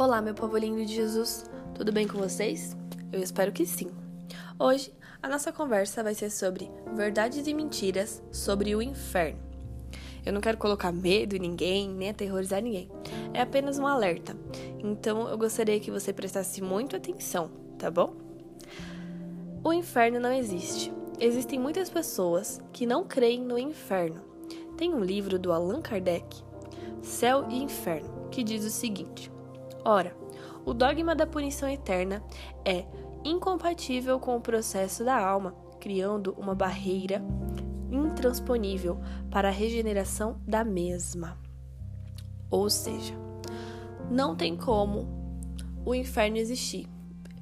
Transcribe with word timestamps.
Olá, 0.00 0.22
meu 0.22 0.32
povo 0.32 0.56
lindo 0.56 0.82
de 0.86 0.94
Jesus, 0.94 1.44
tudo 1.74 1.92
bem 1.92 2.08
com 2.08 2.16
vocês? 2.16 2.74
Eu 3.12 3.22
espero 3.22 3.52
que 3.52 3.66
sim. 3.66 3.90
Hoje, 4.58 4.90
a 5.22 5.28
nossa 5.28 5.52
conversa 5.52 6.02
vai 6.02 6.14
ser 6.14 6.30
sobre 6.30 6.70
verdades 6.96 7.46
e 7.46 7.52
mentiras 7.52 8.22
sobre 8.32 8.74
o 8.74 8.80
inferno. 8.80 9.38
Eu 10.24 10.32
não 10.32 10.40
quero 10.40 10.56
colocar 10.56 10.90
medo 10.90 11.36
em 11.36 11.38
ninguém, 11.38 11.90
nem 11.90 12.08
aterrorizar 12.08 12.62
ninguém. 12.62 12.90
É 13.34 13.42
apenas 13.42 13.78
um 13.78 13.86
alerta. 13.86 14.34
Então, 14.78 15.28
eu 15.28 15.36
gostaria 15.36 15.78
que 15.78 15.90
você 15.90 16.14
prestasse 16.14 16.62
muito 16.62 16.96
atenção, 16.96 17.50
tá 17.78 17.90
bom? 17.90 18.14
O 19.62 19.70
inferno 19.70 20.18
não 20.18 20.32
existe. 20.32 20.90
Existem 21.20 21.58
muitas 21.58 21.90
pessoas 21.90 22.58
que 22.72 22.86
não 22.86 23.04
creem 23.04 23.42
no 23.42 23.58
inferno. 23.58 24.22
Tem 24.78 24.94
um 24.94 25.04
livro 25.04 25.38
do 25.38 25.52
Allan 25.52 25.82
Kardec, 25.82 26.42
Céu 27.02 27.46
e 27.50 27.62
Inferno, 27.62 28.30
que 28.30 28.42
diz 28.42 28.64
o 28.64 28.70
seguinte: 28.70 29.30
Ora, 29.84 30.14
o 30.64 30.74
dogma 30.74 31.14
da 31.14 31.26
punição 31.26 31.68
eterna 31.68 32.22
é 32.64 32.84
incompatível 33.24 34.18
com 34.18 34.36
o 34.36 34.40
processo 34.40 35.04
da 35.04 35.18
alma, 35.18 35.54
criando 35.78 36.34
uma 36.38 36.54
barreira 36.54 37.22
intransponível 37.90 39.00
para 39.30 39.48
a 39.48 39.52
regeneração 39.52 40.40
da 40.46 40.62
mesma. 40.64 41.36
Ou 42.50 42.68
seja, 42.68 43.14
não 44.10 44.36
tem 44.36 44.56
como 44.56 45.08
o 45.84 45.94
inferno 45.94 46.36
existir. 46.36 46.88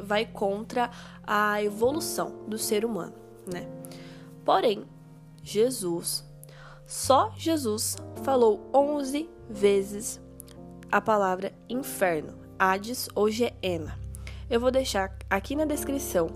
Vai 0.01 0.25
contra 0.25 0.91
a 1.27 1.63
evolução 1.63 2.45
do 2.47 2.57
ser 2.57 2.85
humano, 2.85 3.15
né? 3.47 3.69
Porém, 4.45 4.85
Jesus, 5.43 6.25
só 6.87 7.33
Jesus 7.37 7.97
falou 8.23 8.71
11 8.73 9.29
vezes 9.51 10.21
a 10.91 11.01
palavra 11.01 11.53
inferno, 11.69 12.39
Hades 12.59 13.09
ou 13.15 13.31
Geena. 13.31 13.99
Eu 14.49 14.59
vou 14.59 14.71
deixar 14.71 15.17
aqui 15.29 15.55
na 15.55 15.67
descrição 15.67 16.29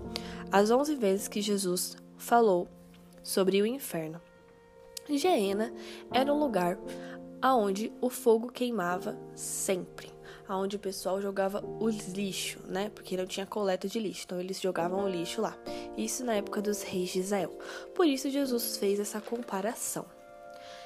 as 0.51 0.69
11 0.69 0.95
vezes 0.95 1.27
que 1.27 1.41
Jesus 1.41 1.97
falou 2.17 2.67
sobre 3.23 3.61
o 3.61 3.65
inferno. 3.65 4.21
Geena 5.09 5.73
era 6.11 6.31
um 6.31 6.39
lugar 6.39 6.77
aonde 7.41 7.91
o 7.99 8.09
fogo 8.09 8.51
queimava 8.51 9.17
sempre, 9.33 10.13
aonde 10.47 10.75
o 10.75 10.79
pessoal 10.79 11.19
jogava 11.19 11.65
os 11.79 12.07
lixo, 12.09 12.59
né? 12.67 12.89
Porque 12.93 13.17
não 13.17 13.25
tinha 13.25 13.45
coleta 13.45 13.87
de 13.87 13.99
lixo, 13.99 14.23
então 14.25 14.39
eles 14.39 14.61
jogavam 14.61 15.03
o 15.03 15.09
lixo 15.09 15.41
lá. 15.41 15.57
Isso 15.97 16.23
na 16.23 16.35
época 16.35 16.61
dos 16.61 16.83
reis 16.83 17.09
de 17.09 17.19
Israel. 17.19 17.57
Por 17.95 18.05
isso 18.05 18.29
Jesus 18.29 18.77
fez 18.77 18.99
essa 18.99 19.19
comparação. 19.19 20.05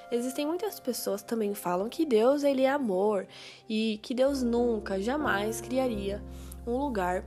Existem 0.09 0.45
muitas 0.45 0.79
pessoas 0.79 1.21
que 1.21 1.27
também 1.27 1.53
falam 1.53 1.89
que 1.89 2.05
Deus 2.05 2.43
ele 2.43 2.63
é 2.63 2.69
amor 2.69 3.27
e 3.67 3.99
que 4.01 4.13
Deus 4.13 4.41
nunca, 4.41 5.01
jamais 5.01 5.59
criaria 5.59 6.23
um 6.65 6.77
lugar 6.77 7.25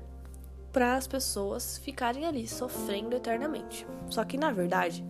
para 0.73 0.95
as 0.95 1.07
pessoas 1.07 1.77
ficarem 1.79 2.25
ali 2.25 2.49
sofrendo 2.49 3.15
eternamente. 3.15 3.87
Só 4.09 4.25
que 4.25 4.39
na 4.39 4.51
verdade, 4.51 5.05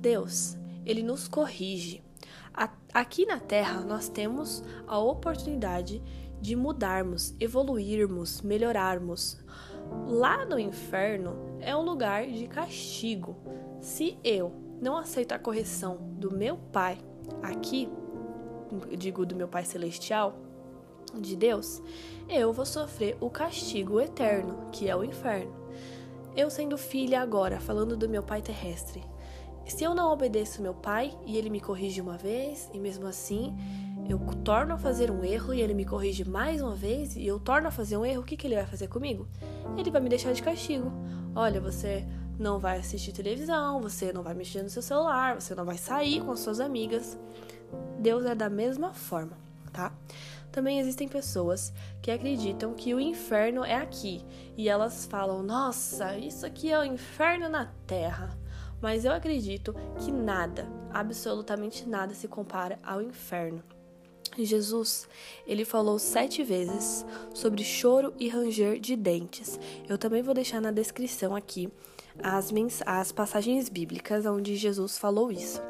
Deus, 0.00 0.58
ele 0.84 1.02
nos 1.02 1.26
corrige. 1.26 2.02
Aqui 2.92 3.24
na 3.24 3.40
Terra 3.40 3.80
nós 3.80 4.08
temos 4.08 4.62
a 4.86 4.98
oportunidade 4.98 6.02
de 6.40 6.54
mudarmos, 6.54 7.34
evoluirmos, 7.40 8.42
melhorarmos. 8.42 9.42
Lá 10.06 10.44
no 10.44 10.58
inferno 10.58 11.56
é 11.58 11.74
um 11.74 11.82
lugar 11.82 12.26
de 12.26 12.46
castigo. 12.46 13.36
Se 13.80 14.18
eu 14.22 14.52
não 14.80 14.96
aceito 14.96 15.32
a 15.32 15.38
correção 15.38 15.96
do 16.18 16.30
meu 16.32 16.56
Pai, 16.56 16.98
aqui, 17.42 17.88
digo 18.96 19.24
do 19.24 19.36
meu 19.36 19.48
Pai 19.48 19.64
Celestial, 19.64 20.34
de 21.18 21.36
Deus, 21.36 21.82
eu 22.28 22.52
vou 22.52 22.66
sofrer 22.66 23.16
o 23.20 23.30
castigo 23.30 24.00
eterno, 24.00 24.70
que 24.72 24.88
é 24.88 24.96
o 24.96 25.04
inferno. 25.04 25.52
Eu 26.36 26.50
sendo 26.50 26.76
filha 26.76 27.20
agora, 27.20 27.60
falando 27.60 27.96
do 27.96 28.08
meu 28.08 28.22
Pai 28.22 28.42
terrestre, 28.42 29.02
se 29.66 29.82
eu 29.82 29.94
não 29.94 30.12
obedeço 30.12 30.60
meu 30.60 30.74
pai 30.74 31.16
e 31.24 31.36
ele 31.36 31.48
me 31.48 31.60
corrige 31.60 32.00
uma 32.00 32.18
vez, 32.18 32.70
e 32.72 32.78
mesmo 32.78 33.06
assim 33.06 33.56
eu 34.08 34.18
torno 34.44 34.74
a 34.74 34.78
fazer 34.78 35.10
um 35.10 35.24
erro 35.24 35.54
e 35.54 35.60
ele 35.60 35.72
me 35.72 35.86
corrige 35.86 36.28
mais 36.28 36.60
uma 36.60 36.74
vez 36.74 37.16
e 37.16 37.26
eu 37.26 37.40
torno 37.40 37.68
a 37.68 37.70
fazer 37.70 37.96
um 37.96 38.04
erro, 38.04 38.20
o 38.20 38.24
que, 38.24 38.36
que 38.36 38.46
ele 38.46 38.56
vai 38.56 38.66
fazer 38.66 38.88
comigo? 38.88 39.26
Ele 39.78 39.90
vai 39.90 40.02
me 40.02 40.10
deixar 40.10 40.32
de 40.32 40.42
castigo. 40.42 40.92
Olha, 41.34 41.60
você 41.60 42.06
não 42.38 42.58
vai 42.58 42.78
assistir 42.78 43.12
televisão, 43.12 43.80
você 43.80 44.12
não 44.12 44.22
vai 44.22 44.34
mexer 44.34 44.62
no 44.62 44.70
seu 44.70 44.82
celular, 44.82 45.40
você 45.40 45.54
não 45.54 45.64
vai 45.64 45.78
sair 45.78 46.20
com 46.20 46.32
as 46.32 46.40
suas 46.40 46.60
amigas. 46.60 47.18
Deus 47.98 48.24
é 48.24 48.34
da 48.34 48.50
mesma 48.50 48.92
forma, 48.92 49.36
tá? 49.72 49.92
Também 50.50 50.78
existem 50.78 51.08
pessoas 51.08 51.72
que 52.00 52.10
acreditam 52.10 52.74
que 52.74 52.94
o 52.94 53.00
inferno 53.00 53.64
é 53.64 53.74
aqui 53.74 54.24
e 54.56 54.68
elas 54.68 55.04
falam: 55.06 55.42
"Nossa, 55.42 56.16
isso 56.16 56.46
aqui 56.46 56.70
é 56.70 56.78
o 56.78 56.84
inferno 56.84 57.48
na 57.48 57.66
terra". 57.86 58.38
Mas 58.80 59.04
eu 59.04 59.12
acredito 59.12 59.74
que 59.98 60.12
nada, 60.12 60.68
absolutamente 60.92 61.88
nada 61.88 62.14
se 62.14 62.28
compara 62.28 62.78
ao 62.82 63.00
inferno. 63.00 63.62
Jesus, 64.36 65.08
ele 65.46 65.64
falou 65.64 65.98
sete 65.98 66.42
vezes 66.42 67.04
sobre 67.32 67.64
choro 67.64 68.12
e 68.18 68.28
ranger 68.28 68.78
de 68.78 68.96
dentes. 68.96 69.58
Eu 69.88 69.96
também 69.96 70.22
vou 70.22 70.34
deixar 70.34 70.60
na 70.60 70.70
descrição 70.70 71.34
aqui 71.34 71.72
as, 72.22 72.52
as 72.86 73.12
passagens 73.12 73.68
bíblicas 73.68 74.26
onde 74.26 74.56
Jesus 74.56 74.98
falou 74.98 75.30
isso. 75.30 75.60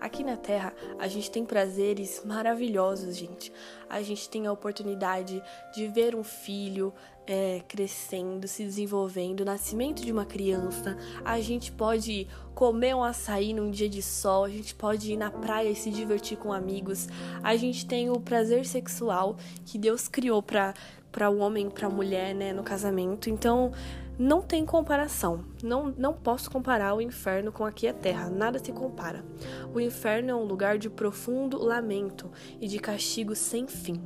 Aqui 0.00 0.22
na 0.22 0.36
Terra, 0.36 0.72
a 0.98 1.08
gente 1.08 1.30
tem 1.30 1.44
prazeres 1.44 2.22
maravilhosos, 2.24 3.16
gente. 3.16 3.52
A 3.88 4.02
gente 4.02 4.28
tem 4.28 4.46
a 4.46 4.52
oportunidade 4.52 5.42
de 5.74 5.88
ver 5.88 6.14
um 6.14 6.22
filho 6.22 6.92
é, 7.26 7.62
crescendo, 7.66 8.46
se 8.46 8.62
desenvolvendo, 8.62 9.40
o 9.40 9.44
nascimento 9.44 10.04
de 10.04 10.12
uma 10.12 10.24
criança. 10.24 10.96
A 11.24 11.40
gente 11.40 11.72
pode 11.72 12.28
comer 12.54 12.94
um 12.94 13.02
açaí 13.02 13.52
num 13.52 13.70
dia 13.70 13.88
de 13.88 14.02
sol, 14.02 14.44
a 14.44 14.48
gente 14.48 14.74
pode 14.74 15.12
ir 15.12 15.16
na 15.16 15.30
praia 15.30 15.70
e 15.70 15.76
se 15.76 15.90
divertir 15.90 16.36
com 16.36 16.52
amigos. 16.52 17.08
A 17.42 17.56
gente 17.56 17.86
tem 17.86 18.10
o 18.10 18.20
prazer 18.20 18.66
sexual 18.66 19.36
que 19.64 19.78
Deus 19.78 20.08
criou 20.08 20.42
para 20.42 20.74
para 21.10 21.30
o 21.30 21.38
homem, 21.38 21.70
para 21.70 21.86
a 21.86 21.90
mulher, 21.90 22.34
né, 22.34 22.52
no 22.52 22.64
casamento. 22.64 23.30
Então, 23.30 23.70
não 24.18 24.40
tem 24.40 24.64
comparação. 24.64 25.44
Não, 25.62 25.92
não 25.96 26.12
posso 26.12 26.50
comparar 26.50 26.94
o 26.94 27.00
inferno 27.00 27.50
com 27.50 27.64
aqui 27.64 27.88
a 27.88 27.92
terra. 27.92 28.30
Nada 28.30 28.58
se 28.58 28.72
compara. 28.72 29.24
O 29.72 29.80
inferno 29.80 30.30
é 30.30 30.34
um 30.34 30.44
lugar 30.44 30.78
de 30.78 30.88
profundo 30.88 31.58
lamento 31.58 32.30
e 32.60 32.68
de 32.68 32.78
castigo 32.78 33.34
sem 33.34 33.66
fim. 33.66 34.00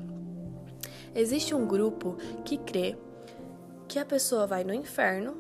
Existe 1.15 1.55
um 1.55 1.67
grupo 1.67 2.17
que 2.45 2.57
crê 2.57 2.97
que 3.87 3.99
a 3.99 4.05
pessoa 4.05 4.47
vai 4.47 4.65
no 4.65 4.75
inferno, 4.75 5.35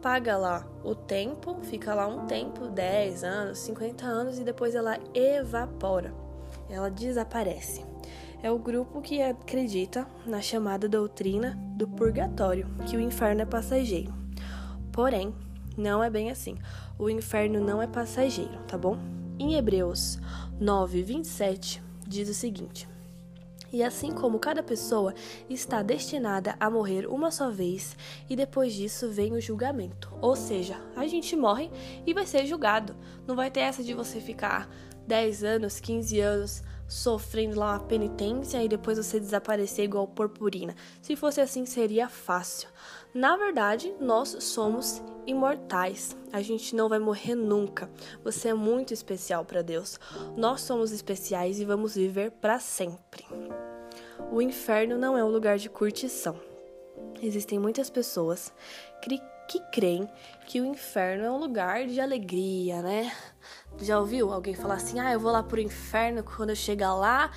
paga 0.00 0.36
lá 0.36 0.66
o 0.84 0.94
tempo, 0.94 1.58
fica 1.62 1.94
lá 1.94 2.06
um 2.06 2.26
tempo, 2.26 2.68
10 2.68 3.24
anos, 3.24 3.58
50 3.58 4.04
anos, 4.04 4.38
e 4.38 4.44
depois 4.44 4.74
ela 4.74 4.98
evapora. 5.12 6.14
Ela 6.68 6.90
desaparece 6.90 7.84
é 8.44 8.50
o 8.50 8.58
grupo 8.58 9.00
que 9.00 9.22
acredita 9.22 10.06
na 10.26 10.38
chamada 10.42 10.86
doutrina 10.86 11.58
do 11.78 11.88
purgatório, 11.88 12.68
que 12.86 12.94
o 12.94 13.00
inferno 13.00 13.40
é 13.40 13.46
passageiro. 13.46 14.12
Porém, 14.92 15.34
não 15.78 16.04
é 16.04 16.10
bem 16.10 16.30
assim. 16.30 16.54
O 16.98 17.08
inferno 17.08 17.58
não 17.58 17.80
é 17.80 17.86
passageiro, 17.86 18.58
tá 18.68 18.76
bom? 18.76 18.98
Em 19.38 19.54
Hebreus 19.54 20.18
9, 20.60 21.02
27, 21.02 21.82
diz 22.06 22.28
o 22.28 22.34
seguinte: 22.34 22.86
E 23.72 23.82
assim 23.82 24.12
como 24.12 24.38
cada 24.38 24.62
pessoa 24.62 25.14
está 25.48 25.82
destinada 25.82 26.56
a 26.60 26.70
morrer 26.70 27.06
uma 27.06 27.30
só 27.30 27.50
vez, 27.50 27.96
e 28.28 28.36
depois 28.36 28.72
disso 28.72 29.10
vem 29.10 29.32
o 29.32 29.40
julgamento. 29.40 30.12
Ou 30.20 30.36
seja, 30.36 30.80
a 30.94 31.06
gente 31.06 31.34
morre 31.34 31.70
e 32.06 32.14
vai 32.14 32.26
ser 32.26 32.46
julgado. 32.46 32.94
Não 33.26 33.34
vai 33.34 33.50
ter 33.50 33.60
essa 33.60 33.82
de 33.82 33.94
você 33.94 34.20
ficar 34.20 34.68
10 35.06 35.44
anos, 35.44 35.80
15 35.80 36.20
anos 36.20 36.62
sofrendo 36.86 37.58
lá 37.58 37.72
uma 37.72 37.80
penitência 37.80 38.62
e 38.62 38.68
depois 38.68 38.98
você 38.98 39.18
desaparecer 39.18 39.84
igual 39.84 40.06
purpurina. 40.06 40.74
Se 41.00 41.16
fosse 41.16 41.40
assim, 41.40 41.66
seria 41.66 42.08
fácil. 42.08 42.68
Na 43.14 43.36
verdade, 43.36 43.94
nós 44.00 44.36
somos 44.40 45.00
imortais. 45.24 46.16
A 46.32 46.42
gente 46.42 46.74
não 46.74 46.88
vai 46.88 46.98
morrer 46.98 47.36
nunca. 47.36 47.88
Você 48.24 48.48
é 48.48 48.54
muito 48.54 48.92
especial 48.92 49.44
para 49.44 49.62
Deus. 49.62 50.00
Nós 50.36 50.62
somos 50.62 50.90
especiais 50.90 51.60
e 51.60 51.64
vamos 51.64 51.94
viver 51.94 52.32
para 52.32 52.58
sempre. 52.58 53.24
O 54.32 54.42
inferno 54.42 54.98
não 54.98 55.16
é 55.16 55.22
um 55.22 55.30
lugar 55.30 55.58
de 55.58 55.70
curtição. 55.70 56.36
Existem 57.22 57.56
muitas 57.56 57.88
pessoas 57.88 58.52
que 59.00 59.60
creem 59.70 60.08
que 60.48 60.60
o 60.60 60.64
inferno 60.64 61.24
é 61.24 61.30
um 61.30 61.38
lugar 61.38 61.86
de 61.86 62.00
alegria, 62.00 62.82
né? 62.82 63.12
Já 63.80 64.00
ouviu 64.00 64.32
alguém 64.32 64.54
falar 64.54 64.74
assim: 64.74 64.98
ah, 64.98 65.12
eu 65.12 65.20
vou 65.20 65.30
lá 65.30 65.42
pro 65.42 65.60
inferno, 65.60 66.24
quando 66.24 66.50
eu 66.50 66.56
chegar 66.56 66.94
lá, 66.94 67.30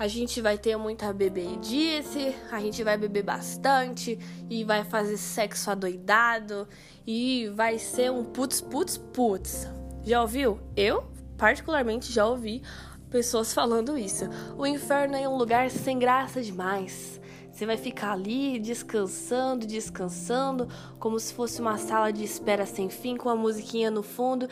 a 0.00 0.08
gente 0.08 0.40
vai 0.40 0.56
ter 0.56 0.78
muita 0.78 1.12
bebedice, 1.12 2.34
a 2.50 2.58
gente 2.58 2.82
vai 2.82 2.96
beber 2.96 3.22
bastante 3.22 4.18
e 4.48 4.64
vai 4.64 4.82
fazer 4.82 5.18
sexo 5.18 5.70
adoidado 5.70 6.66
e 7.06 7.50
vai 7.54 7.78
ser 7.78 8.10
um 8.10 8.24
putz, 8.24 8.62
putz, 8.62 8.96
putz. 8.96 9.68
Já 10.02 10.22
ouviu? 10.22 10.58
Eu, 10.74 11.04
particularmente, 11.36 12.10
já 12.10 12.26
ouvi 12.26 12.62
pessoas 13.10 13.52
falando 13.52 13.98
isso. 13.98 14.24
O 14.56 14.66
inferno 14.66 15.16
é 15.16 15.28
um 15.28 15.36
lugar 15.36 15.68
sem 15.68 15.98
graça 15.98 16.40
demais. 16.40 17.20
Você 17.52 17.66
vai 17.66 17.76
ficar 17.76 18.12
ali 18.12 18.58
descansando, 18.58 19.66
descansando, 19.66 20.66
como 20.98 21.20
se 21.20 21.34
fosse 21.34 21.60
uma 21.60 21.76
sala 21.76 22.10
de 22.10 22.24
espera 22.24 22.64
sem 22.64 22.88
fim 22.88 23.18
com 23.18 23.28
a 23.28 23.36
musiquinha 23.36 23.90
no 23.90 24.02
fundo. 24.02 24.48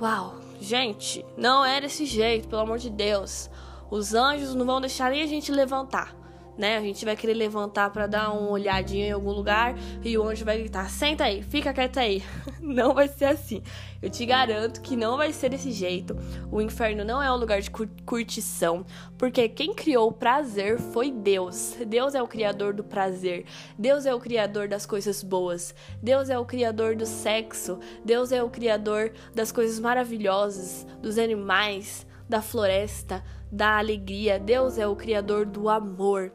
Uau, 0.00 0.34
gente, 0.60 1.24
não 1.36 1.64
é 1.64 1.80
desse 1.80 2.06
jeito, 2.06 2.48
pelo 2.48 2.62
amor 2.62 2.78
de 2.78 2.90
Deus. 2.90 3.50
Os 3.90 4.14
anjos 4.14 4.54
não 4.54 4.66
vão 4.66 4.80
deixar 4.80 5.10
nem 5.10 5.22
a 5.22 5.26
gente 5.26 5.52
levantar 5.52 6.15
né? 6.58 6.76
A 6.76 6.80
gente 6.80 7.04
vai 7.04 7.16
querer 7.16 7.34
levantar 7.34 7.90
para 7.90 8.06
dar 8.06 8.30
uma 8.32 8.50
olhadinha 8.50 9.06
em 9.06 9.12
algum 9.12 9.30
lugar 9.30 9.74
e 10.02 10.16
o 10.16 10.26
anjo 10.26 10.44
vai 10.44 10.58
gritar: 10.58 10.88
senta 10.90 11.24
aí, 11.24 11.42
fica 11.42 11.72
quieto 11.72 11.98
aí. 11.98 12.22
Não 12.60 12.94
vai 12.94 13.08
ser 13.08 13.26
assim. 13.26 13.62
Eu 14.02 14.10
te 14.10 14.26
garanto 14.26 14.82
que 14.82 14.94
não 14.94 15.16
vai 15.16 15.32
ser 15.32 15.48
desse 15.48 15.72
jeito. 15.72 16.16
O 16.50 16.60
inferno 16.60 17.04
não 17.04 17.22
é 17.22 17.32
um 17.32 17.36
lugar 17.36 17.60
de 17.60 17.70
curtição, 18.04 18.84
porque 19.16 19.48
quem 19.48 19.74
criou 19.74 20.08
o 20.08 20.12
prazer 20.12 20.78
foi 20.78 21.10
Deus. 21.10 21.76
Deus 21.86 22.14
é 22.14 22.22
o 22.22 22.28
criador 22.28 22.74
do 22.74 22.84
prazer. 22.84 23.46
Deus 23.78 24.04
é 24.04 24.14
o 24.14 24.20
criador 24.20 24.68
das 24.68 24.84
coisas 24.84 25.22
boas. 25.22 25.74
Deus 26.02 26.28
é 26.28 26.38
o 26.38 26.44
criador 26.44 26.94
do 26.94 27.06
sexo. 27.06 27.78
Deus 28.04 28.32
é 28.32 28.42
o 28.42 28.50
criador 28.50 29.12
das 29.34 29.50
coisas 29.50 29.80
maravilhosas, 29.80 30.86
dos 31.00 31.18
animais, 31.18 32.06
da 32.28 32.42
floresta, 32.42 33.24
da 33.50 33.78
alegria. 33.78 34.38
Deus 34.38 34.78
é 34.78 34.86
o 34.86 34.94
criador 34.94 35.46
do 35.46 35.68
amor. 35.68 36.32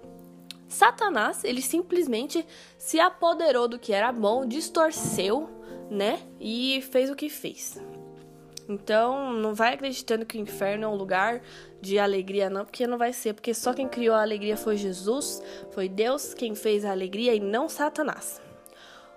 Satanás, 0.72 1.44
ele 1.44 1.62
simplesmente 1.62 2.46
se 2.78 3.00
apoderou 3.00 3.68
do 3.68 3.78
que 3.78 3.92
era 3.92 4.12
bom, 4.12 4.46
distorceu, 4.46 5.50
né? 5.90 6.20
E 6.40 6.82
fez 6.92 7.10
o 7.10 7.16
que 7.16 7.30
fez. 7.30 7.82
Então, 8.70 9.34
não 9.34 9.54
vai 9.54 9.74
acreditando 9.74 10.26
que 10.26 10.38
o 10.38 10.42
inferno 10.42 10.86
é 10.86 10.88
um 10.88 10.96
lugar 10.96 11.42
de 11.82 12.00
alegria, 12.00 12.50
não, 12.50 12.64
porque 12.64 12.88
não 12.88 12.98
vai 12.98 13.12
ser, 13.12 13.34
porque 13.34 13.54
só 13.54 13.74
quem 13.74 13.88
criou 13.90 14.16
a 14.16 14.22
alegria 14.22 14.56
foi 14.56 14.78
Jesus, 14.78 15.44
foi 15.72 15.90
Deus 15.90 16.34
quem 16.34 16.56
fez 16.56 16.86
a 16.86 16.92
alegria 16.92 17.36
e 17.36 17.40
não 17.40 17.68
Satanás. 17.68 18.42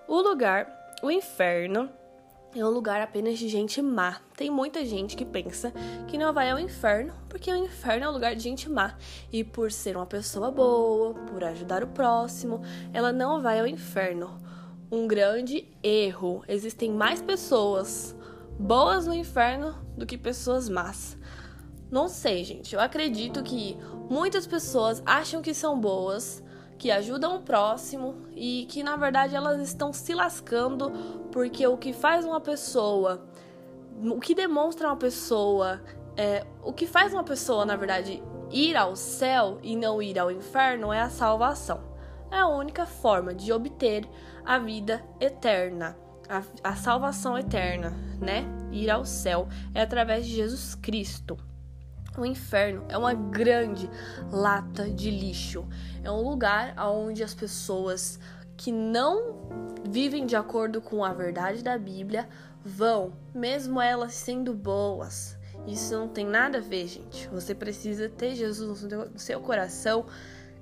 O 0.09 0.19
lugar, 0.19 0.67
o 1.01 1.09
inferno, 1.09 1.89
é 2.59 2.65
um 2.65 2.69
lugar 2.69 3.01
apenas 3.01 3.37
de 3.37 3.49
gente 3.49 3.81
má. 3.81 4.21
Tem 4.35 4.49
muita 4.49 4.85
gente 4.85 5.17
que 5.17 5.25
pensa 5.25 5.73
que 6.07 6.17
não 6.17 6.33
vai 6.33 6.49
ao 6.49 6.59
inferno, 6.59 7.13
porque 7.27 7.51
o 7.51 7.55
inferno 7.55 8.05
é 8.05 8.09
um 8.09 8.13
lugar 8.13 8.35
de 8.35 8.43
gente 8.43 8.69
má. 8.69 8.95
E 9.31 9.43
por 9.43 9.71
ser 9.71 9.97
uma 9.97 10.05
pessoa 10.05 10.49
boa, 10.51 11.13
por 11.13 11.43
ajudar 11.43 11.83
o 11.83 11.87
próximo, 11.87 12.61
ela 12.93 13.11
não 13.11 13.41
vai 13.41 13.59
ao 13.59 13.67
inferno. 13.67 14.39
Um 14.89 15.05
grande 15.05 15.67
erro. 15.83 16.43
Existem 16.47 16.91
mais 16.91 17.21
pessoas 17.21 18.15
boas 18.57 19.05
no 19.05 19.13
inferno 19.13 19.75
do 19.97 20.05
que 20.05 20.17
pessoas 20.17 20.69
más. 20.69 21.17
Não 21.91 22.07
sei, 22.07 22.43
gente. 22.43 22.73
Eu 22.73 22.79
acredito 22.79 23.43
que 23.43 23.77
muitas 24.09 24.47
pessoas 24.47 25.03
acham 25.05 25.41
que 25.41 25.53
são 25.53 25.79
boas, 25.79 26.41
que 26.77 26.91
ajudam 26.91 27.37
o 27.37 27.41
próximo 27.41 28.15
e 28.35 28.65
que 28.69 28.83
na 28.83 28.95
verdade 28.95 29.35
elas 29.35 29.61
estão 29.61 29.93
se 29.93 30.13
lascando 30.13 30.91
porque 31.31 31.65
o 31.65 31.77
que 31.77 31.93
faz 31.93 32.25
uma 32.25 32.41
pessoa, 32.41 33.25
o 34.03 34.19
que 34.19 34.35
demonstra 34.35 34.87
uma 34.87 34.97
pessoa, 34.97 35.81
é, 36.17 36.45
o 36.63 36.73
que 36.73 36.85
faz 36.85 37.13
uma 37.13 37.23
pessoa 37.23 37.65
na 37.65 37.75
verdade 37.75 38.21
ir 38.51 38.75
ao 38.75 38.95
céu 38.95 39.59
e 39.63 39.75
não 39.75 40.01
ir 40.01 40.19
ao 40.19 40.31
inferno 40.31 40.91
é 40.91 41.01
a 41.01 41.09
salvação. 41.09 41.81
É 42.31 42.39
a 42.39 42.47
única 42.47 42.85
forma 42.85 43.33
de 43.33 43.53
obter 43.53 44.07
a 44.43 44.57
vida 44.59 45.03
eterna, 45.19 45.97
a, 46.27 46.43
a 46.63 46.75
salvação 46.75 47.37
eterna, 47.37 47.91
né? 48.19 48.45
Ir 48.71 48.89
ao 48.89 49.05
céu 49.05 49.47
é 49.73 49.81
através 49.81 50.25
de 50.25 50.35
Jesus 50.35 50.75
Cristo. 50.75 51.37
O 52.17 52.25
inferno 52.25 52.85
é 52.87 52.97
uma 52.97 53.13
grande 53.13 53.89
lata 54.31 54.89
de 54.89 55.11
lixo. 55.11 55.67
É 56.03 56.09
um 56.09 56.21
lugar 56.21 56.75
onde 56.77 57.23
as 57.23 57.33
pessoas 57.33 58.19
que 58.55 58.71
não 58.71 59.35
vivem 59.89 60.25
de 60.25 60.35
acordo 60.35 60.81
com 60.81 61.03
a 61.03 61.13
verdade 61.13 61.63
da 61.63 61.77
Bíblia 61.77 62.27
vão, 62.63 63.13
mesmo 63.33 63.81
elas 63.81 64.13
sendo 64.13 64.53
boas. 64.53 65.37
Isso 65.67 65.93
não 65.93 66.07
tem 66.07 66.25
nada 66.25 66.59
a 66.59 66.61
ver, 66.61 66.87
gente. 66.87 67.27
Você 67.29 67.53
precisa 67.53 68.07
ter 68.07 68.35
Jesus 68.35 68.83
no 68.83 69.19
seu 69.19 69.39
coração, 69.39 70.05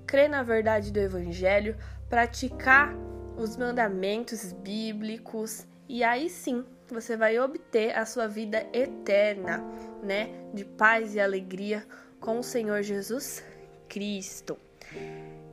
crer 0.05 0.29
na 0.29 0.43
verdade 0.43 0.91
do 0.91 0.99
Evangelho, 0.99 1.75
praticar 2.09 2.93
os 3.37 3.57
mandamentos 3.57 4.53
bíblicos 4.53 5.67
e 5.89 6.03
aí 6.03 6.29
sim 6.29 6.63
você 6.93 7.17
vai 7.17 7.39
obter 7.39 7.97
a 7.97 8.05
sua 8.05 8.27
vida 8.27 8.65
eterna, 8.71 9.63
né? 10.01 10.29
De 10.53 10.63
paz 10.63 11.15
e 11.15 11.19
alegria 11.19 11.85
com 12.19 12.39
o 12.39 12.43
Senhor 12.43 12.81
Jesus 12.81 13.43
Cristo. 13.89 14.57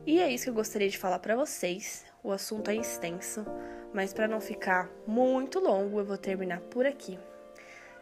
E 0.07 0.21
é 0.21 0.31
isso 0.31 0.45
que 0.45 0.51
eu 0.51 0.55
gostaria 0.55 0.89
de 0.89 0.99
falar 0.99 1.19
para 1.19 1.37
vocês. 1.37 2.05
O 2.23 2.31
assunto 2.33 2.71
é 2.71 2.77
extenso, 2.77 3.45
mas 3.93 4.13
para 4.13 4.29
não 4.29 4.41
ficar 4.41 4.89
muito 5.07 5.59
longo, 5.59 5.99
eu 5.99 6.05
vou 6.05 6.19
terminar 6.19 6.61
por 6.61 6.87
aqui. 6.87 7.19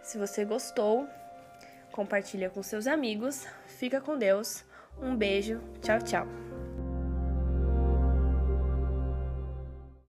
Se 0.02 0.18
você 0.18 0.44
gostou, 0.44 1.06
compartilha 1.92 2.50
com 2.50 2.62
seus 2.62 2.86
amigos. 2.86 3.46
Fica 3.66 4.00
com 4.00 4.16
Deus. 4.16 4.64
Um 5.00 5.16
beijo. 5.16 5.60
Tchau, 5.82 5.98
tchau. 6.00 6.47